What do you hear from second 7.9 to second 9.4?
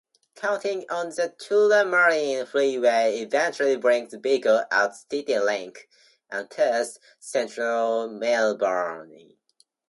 Melbourne.